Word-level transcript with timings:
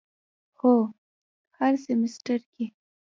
هو، 0.59 0.73
هر 1.57 1.73
سیمیستر 1.85 2.39
کی 2.51 2.65